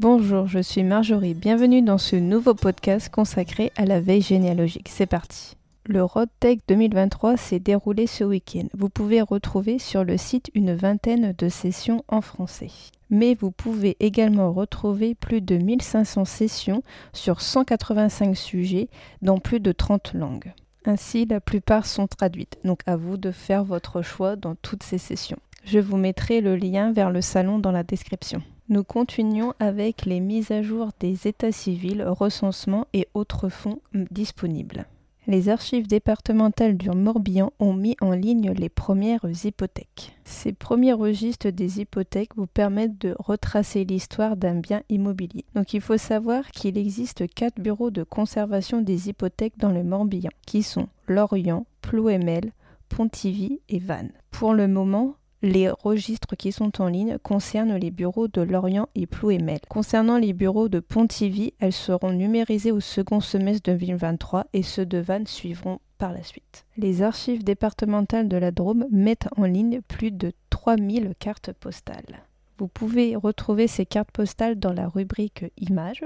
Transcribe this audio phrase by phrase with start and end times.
[0.00, 1.34] Bonjour, je suis Marjorie.
[1.34, 4.88] Bienvenue dans ce nouveau podcast consacré à la veille généalogique.
[4.90, 5.54] C'est parti.
[5.86, 8.66] Le RoadTech 2023 s'est déroulé ce week-end.
[8.76, 12.70] Vous pouvez retrouver sur le site une vingtaine de sessions en français.
[13.08, 16.82] Mais vous pouvez également retrouver plus de 1500 sessions
[17.12, 18.88] sur 185 sujets
[19.22, 20.52] dans plus de 30 langues.
[20.86, 24.98] Ainsi, la plupart sont traduites, donc à vous de faire votre choix dans toutes ces
[24.98, 25.38] sessions.
[25.64, 28.42] Je vous mettrai le lien vers le salon dans la description.
[28.70, 33.80] Nous continuons avec les mises à jour des états civils, recensements et autres fonds
[34.10, 34.86] disponibles.
[35.26, 40.16] Les archives départementales du Morbihan ont mis en ligne les premières hypothèques.
[40.24, 45.44] Ces premiers registres des hypothèques vous permettent de retracer l'histoire d'un bien immobilier.
[45.54, 50.30] Donc il faut savoir qu'il existe quatre bureaux de conservation des hypothèques dans le Morbihan,
[50.46, 52.52] qui sont Lorient, Plouémel,
[52.88, 54.12] Pontivy et Vannes.
[54.30, 59.06] Pour le moment, les registres qui sont en ligne concernent les bureaux de Lorient et
[59.06, 59.60] Plouémel.
[59.68, 64.98] Concernant les bureaux de Pontivy, elles seront numérisées au second semestre 2023 et ceux de
[64.98, 66.64] Vannes suivront par la suite.
[66.78, 72.24] Les archives départementales de la Drôme mettent en ligne plus de 3000 cartes postales.
[72.58, 76.04] Vous pouvez retrouver ces cartes postales dans la rubrique images.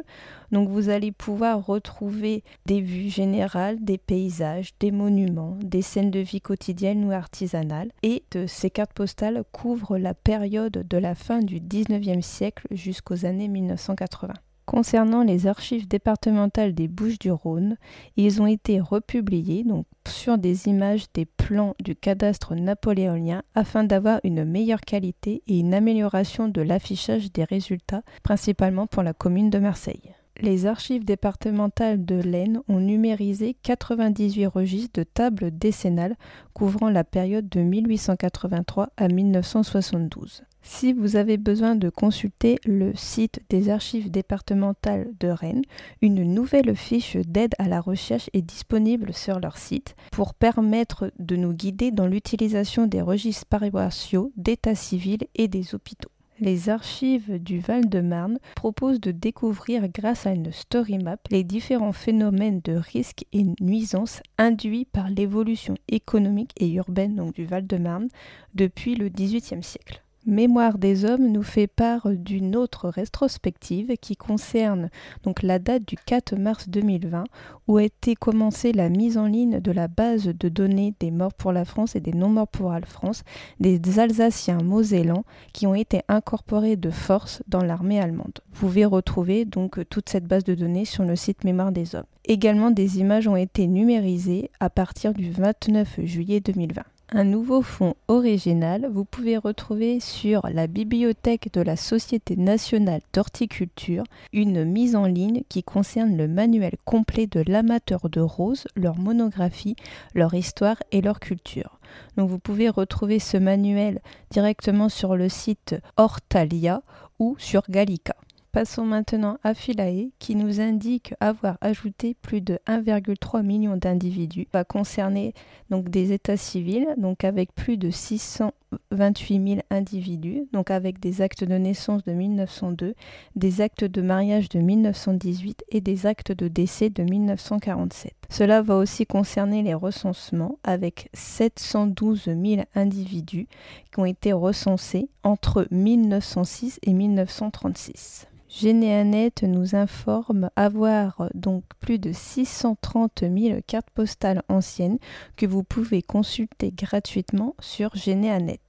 [0.51, 6.21] Donc vous allez pouvoir retrouver des vues générales, des paysages, des monuments, des scènes de
[6.21, 7.91] vie quotidienne ou artisanale.
[8.03, 13.49] Et ces cartes postales couvrent la période de la fin du 19e siècle jusqu'aux années
[13.49, 14.35] 1980.
[14.69, 17.79] Concernant les archives départementales des Bouches-du-Rhône,
[18.19, 24.21] ils ont été republiés donc sur des images des plans du cadastre napoléonien afin d'avoir
[24.25, 29.59] une meilleure qualité et une amélioration de l'affichage des résultats, principalement pour la commune de
[29.59, 30.15] Marseille.
[30.41, 36.17] Les archives départementales de l'Aisne ont numérisé 98 registres de tables décennales
[36.55, 40.45] couvrant la période de 1883 à 1972.
[40.63, 45.63] Si vous avez besoin de consulter le site des archives départementales de Rennes,
[46.03, 51.35] une nouvelle fiche d'aide à la recherche est disponible sur leur site pour permettre de
[51.35, 56.11] nous guider dans l'utilisation des registres paroissiaux, d'état civil et des hôpitaux.
[56.41, 62.61] Les archives du Val-de-Marne proposent de découvrir grâce à une story map les différents phénomènes
[62.63, 68.09] de risques et nuisances induits par l'évolution économique et urbaine du Val-de-Marne
[68.55, 70.03] depuis le XVIIIe siècle.
[70.29, 74.91] Mémoire des hommes nous fait part d'une autre rétrospective qui concerne
[75.23, 77.25] donc la date du 4 mars 2020
[77.67, 81.33] où a été commencée la mise en ligne de la base de données des morts
[81.33, 83.23] pour la France et des non morts pour la France
[83.59, 85.25] des Alsaciens mosellans
[85.55, 88.41] qui ont été incorporés de force dans l'armée allemande.
[88.53, 92.05] Vous pouvez retrouver donc toute cette base de données sur le site Mémoire des hommes.
[92.27, 96.83] Également des images ont été numérisées à partir du 29 juillet 2020.
[97.11, 104.05] Un nouveau fonds original, vous pouvez retrouver sur la bibliothèque de la Société nationale d'horticulture
[104.35, 109.75] une mise en ligne qui concerne le manuel complet de l'amateur de roses, leur monographie,
[110.15, 111.79] leur histoire et leur culture.
[112.19, 116.83] Donc vous pouvez retrouver ce manuel directement sur le site Hortalia
[117.19, 118.17] ou sur Gallica.
[118.59, 124.49] Passons maintenant à Philae qui nous indique avoir ajouté plus de 1,3 million d'individus.
[124.53, 125.33] va concerner
[125.71, 131.45] donc des états civils, donc avec plus de 628 000 individus, donc avec des actes
[131.45, 132.97] de naissance de 1902,
[133.37, 138.18] des actes de mariage de 1918 et des actes de décès de 1947.
[138.31, 143.49] Cela va aussi concerner les recensements avec 712 000 individus
[143.93, 148.29] qui ont été recensés entre 1906 et 1936.
[148.51, 154.99] Généanet nous informe avoir donc plus de 630 000 cartes postales anciennes
[155.37, 158.61] que vous pouvez consulter gratuitement sur Généanet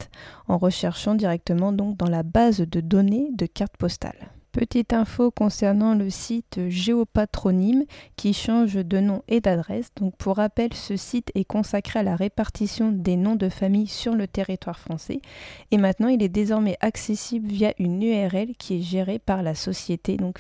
[0.47, 4.29] en recherchant directement donc dans la base de données de cartes postales.
[4.51, 9.91] Petite info concernant le site Géopatronyme qui change de nom et d'adresse.
[10.17, 14.27] Pour rappel, ce site est consacré à la répartition des noms de famille sur le
[14.27, 15.21] territoire français
[15.71, 20.17] et maintenant il est désormais accessible via une URL qui est gérée par la société
[20.17, 20.39] donc.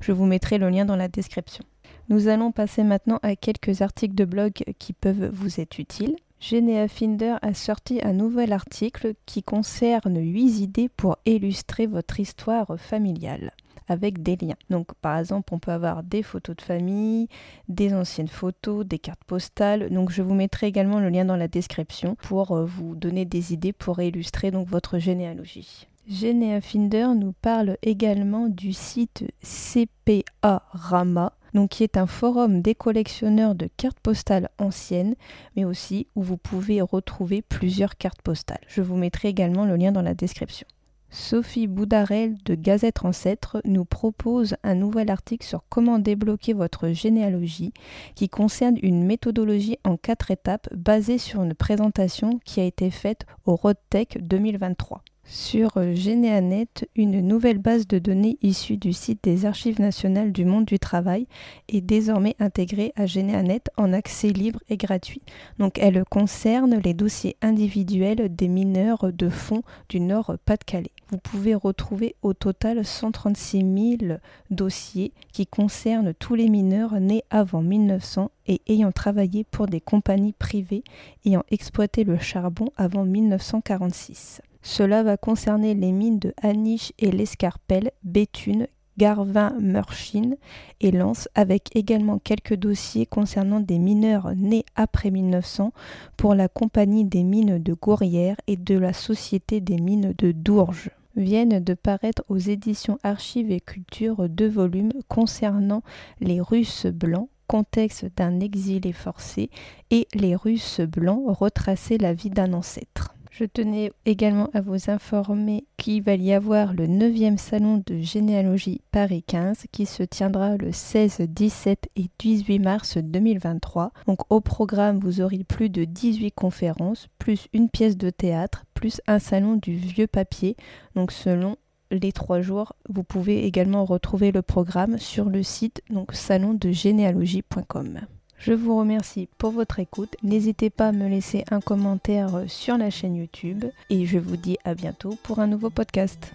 [0.00, 1.64] Je vous mettrai le lien dans la description.
[2.08, 6.16] Nous allons passer maintenant à quelques articles de blog qui peuvent vous être utiles.
[6.40, 12.66] Genea Finder a sorti un nouvel article qui concerne 8 idées pour illustrer votre histoire
[12.78, 13.52] familiale
[13.88, 14.56] avec des liens.
[14.70, 17.28] Donc par exemple, on peut avoir des photos de famille,
[17.68, 19.90] des anciennes photos, des cartes postales.
[19.90, 23.52] Donc je vous mettrai également le lien dans la description pour euh, vous donner des
[23.52, 25.88] idées pour illustrer donc votre généalogie.
[26.08, 32.74] Genea Finder nous parle également du site CPA Rama donc qui est un forum des
[32.74, 35.14] collectionneurs de cartes postales anciennes,
[35.56, 38.60] mais aussi où vous pouvez retrouver plusieurs cartes postales.
[38.68, 40.66] Je vous mettrai également le lien dans la description.
[41.12, 47.72] Sophie Boudarel de Gazette Ancêtre nous propose un nouvel article sur comment débloquer votre généalogie
[48.14, 53.26] qui concerne une méthodologie en quatre étapes basée sur une présentation qui a été faite
[53.44, 55.02] au RoadTech 2023.
[55.32, 56.66] Sur Généanet,
[56.96, 61.28] une nouvelle base de données issue du site des Archives nationales du monde du travail
[61.68, 65.22] est désormais intégrée à Généanet en accès libre et gratuit.
[65.60, 70.90] Donc elle concerne les dossiers individuels des mineurs de fonds du Nord-Pas-de-Calais.
[71.10, 74.18] Vous pouvez retrouver au total 136 000
[74.50, 80.34] dossiers qui concernent tous les mineurs nés avant 1900 et ayant travaillé pour des compagnies
[80.34, 80.84] privées
[81.26, 84.40] ayant exploité le charbon avant 1946.
[84.62, 90.36] Cela va concerner les mines de Aniche et l'Escarpelle, Béthune, Garvin, Meurchine
[90.80, 95.72] et Lens, avec également quelques dossiers concernant des mineurs nés après 1900
[96.16, 100.90] pour la Compagnie des mines de Gourrières et de la Société des mines de Dourges
[101.20, 105.82] viennent de paraître aux éditions Archives et Culture deux volumes concernant
[106.20, 109.50] les Russes blancs, contexte d'un exilé forcé,
[109.90, 112.99] et les Russes blancs, retracer la vie d'un ancêtre.
[113.30, 118.80] Je tenais également à vous informer qu'il va y avoir le 9e salon de généalogie
[118.90, 123.92] Paris 15 qui se tiendra le 16, 17 et 18 mars 2023.
[124.08, 129.00] Donc au programme, vous aurez plus de 18 conférences, plus une pièce de théâtre, plus
[129.06, 130.56] un salon du vieux papier.
[130.96, 131.56] Donc selon
[131.92, 138.00] les trois jours, vous pouvez également retrouver le programme sur le site donc salondegénéalogie.com.
[138.40, 140.16] Je vous remercie pour votre écoute.
[140.22, 144.56] N'hésitez pas à me laisser un commentaire sur la chaîne YouTube et je vous dis
[144.64, 146.32] à bientôt pour un nouveau podcast.